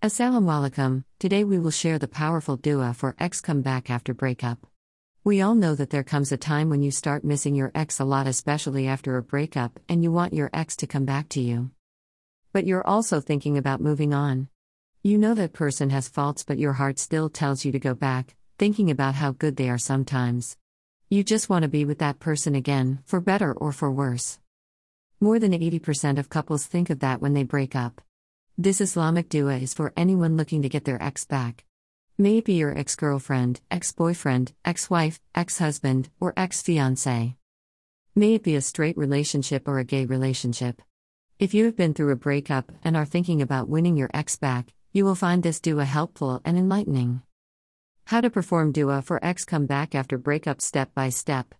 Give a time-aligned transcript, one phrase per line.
[0.00, 1.02] Assalamu alaikum.
[1.18, 4.64] Today we will share the powerful dua for ex come back after breakup.
[5.24, 8.04] We all know that there comes a time when you start missing your ex a
[8.04, 11.72] lot, especially after a breakup, and you want your ex to come back to you.
[12.52, 14.46] But you're also thinking about moving on.
[15.02, 18.36] You know that person has faults, but your heart still tells you to go back,
[18.56, 20.56] thinking about how good they are sometimes.
[21.08, 24.38] You just want to be with that person again, for better or for worse.
[25.18, 28.00] More than 80% of couples think of that when they break up.
[28.60, 31.64] This Islamic dua is for anyone looking to get their ex back.
[32.18, 37.36] May be your ex girlfriend, ex boyfriend, ex wife, ex husband, or ex fiance.
[38.16, 40.82] May it be a straight relationship or a gay relationship.
[41.38, 44.74] If you have been through a breakup and are thinking about winning your ex back,
[44.92, 47.22] you will find this dua helpful and enlightening.
[48.06, 51.54] How to perform dua for ex come back after breakup step by step.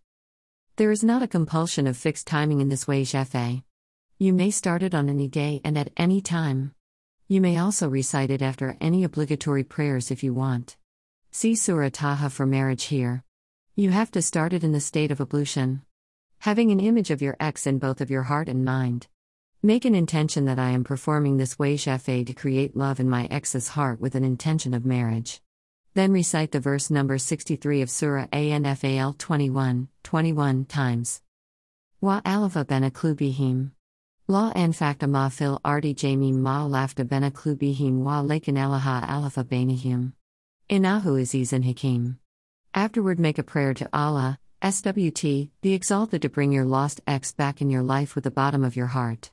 [0.74, 3.62] There is not a compulsion of fixed timing in this wazifa.
[4.18, 6.74] You may start it on any day and at any time.
[7.30, 10.78] You may also recite it after any obligatory prayers if you want.
[11.30, 13.22] See Surah Taha for marriage here.
[13.76, 15.82] You have to start it in the state of ablution.
[16.38, 19.08] Having an image of your ex in both of your heart and mind.
[19.62, 23.68] Make an intention that I am performing this wazifa, to create love in my ex's
[23.68, 25.42] heart with an intention of marriage.
[25.92, 31.20] Then recite the verse number 63 of Surah Anfal 21, 21 times.
[32.00, 33.72] Wa alafa bena klubihim.
[34.30, 40.12] La anfakta ma fil ardi jamim ma lafta bena klubihim wa lakin alaha alafa bainihim.
[40.68, 42.18] Inahu azizan hakim.
[42.74, 47.62] Afterward, make a prayer to Allah, SWT, the Exalted, to bring your lost ex back
[47.62, 49.30] in your life with the bottom of your heart.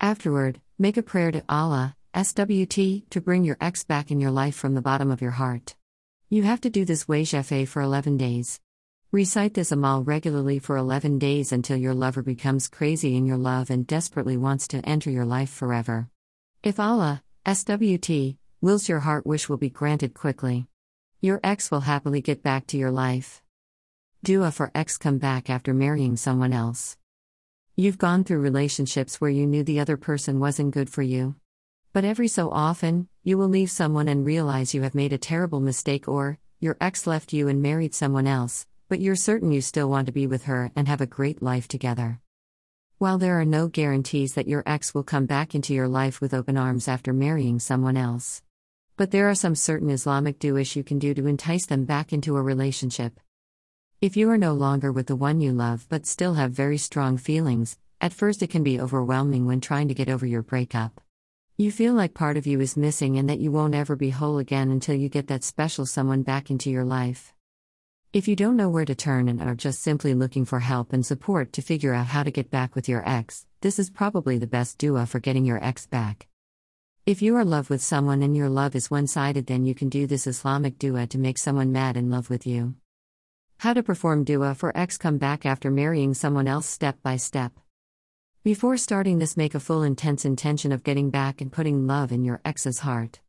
[0.00, 4.54] Afterward, make a prayer to Allah, SWT, to bring your ex back in your life
[4.54, 5.76] from the bottom of your heart.
[6.30, 8.60] You have to do this wazifa for 11 days.
[9.12, 13.70] Recite this Amal regularly for 11 days until your lover becomes crazy in your love
[13.70, 16.08] and desperately wants to enter your life forever.
[16.64, 20.66] If Allah, SWT, wills your heart wish will be granted quickly.
[21.20, 23.42] Your ex will happily get back to your life.
[24.24, 26.96] Dua for ex come back after marrying someone else.
[27.76, 31.36] You've gone through relationships where you knew the other person wasn't good for you.
[31.92, 35.60] But every so often, you will leave someone and realize you have made a terrible
[35.60, 39.90] mistake, or your ex left you and married someone else, but you're certain you still
[39.90, 42.20] want to be with her and have a great life together.
[42.98, 46.32] While there are no guarantees that your ex will come back into your life with
[46.32, 48.42] open arms after marrying someone else.
[48.96, 52.36] But there are some certain Islamic du'ish you can do to entice them back into
[52.36, 53.20] a relationship.
[54.00, 57.18] If you are no longer with the one you love but still have very strong
[57.18, 61.00] feelings, at first it can be overwhelming when trying to get over your breakup.
[61.58, 64.38] You feel like part of you is missing and that you won't ever be whole
[64.38, 67.34] again until you get that special someone back into your life.
[68.16, 71.04] If you don't know where to turn and are just simply looking for help and
[71.04, 74.46] support to figure out how to get back with your ex, this is probably the
[74.46, 76.26] best dua for getting your ex back.
[77.04, 79.90] If you are love with someone and your love is one sided, then you can
[79.90, 82.76] do this Islamic dua to make someone mad in love with you.
[83.58, 87.52] How to perform dua for ex come back after marrying someone else step by step.
[88.42, 92.24] Before starting this, make a full intense intention of getting back and putting love in
[92.24, 93.20] your ex's heart.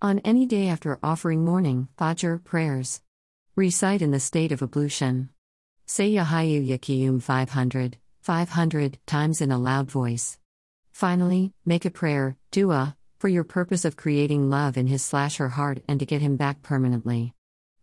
[0.00, 3.02] On any day after offering morning, Fajr prayers,
[3.56, 5.28] recite in the state of ablution.
[5.86, 10.38] Say Ya Hayyu Ya Qayyum 500, 500 times in a loud voice.
[10.92, 15.48] Finally, make a prayer, dua, for your purpose of creating love in his slash her
[15.48, 17.34] heart and to get him back permanently.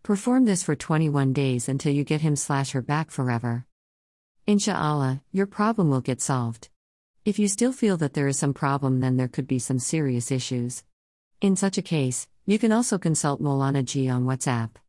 [0.03, 3.65] Perform this for 21 days until you get him slash her back forever.
[4.47, 6.69] Insha'Allah, your problem will get solved.
[7.25, 10.31] If you still feel that there is some problem, then there could be some serious
[10.31, 10.85] issues.
[11.41, 14.77] In such a case, you can also consult Molana G on WhatsApp.